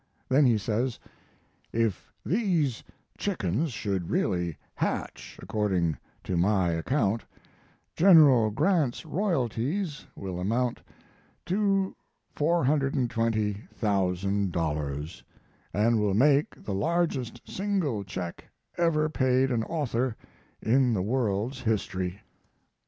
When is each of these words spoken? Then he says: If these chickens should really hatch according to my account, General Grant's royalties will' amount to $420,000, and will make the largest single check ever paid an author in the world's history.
Then 0.29 0.45
he 0.47 0.57
says: 0.57 0.97
If 1.71 2.11
these 2.25 2.83
chickens 3.19 3.71
should 3.71 4.09
really 4.09 4.57
hatch 4.73 5.37
according 5.39 5.95
to 6.23 6.35
my 6.35 6.71
account, 6.71 7.23
General 7.95 8.49
Grant's 8.49 9.05
royalties 9.05 10.07
will' 10.15 10.39
amount 10.39 10.81
to 11.45 11.95
$420,000, 12.35 15.23
and 15.71 15.99
will 15.99 16.13
make 16.15 16.63
the 16.63 16.73
largest 16.73 17.41
single 17.45 18.03
check 18.03 18.45
ever 18.79 19.07
paid 19.07 19.51
an 19.51 19.61
author 19.65 20.15
in 20.63 20.93
the 20.93 21.03
world's 21.03 21.59
history. 21.61 22.19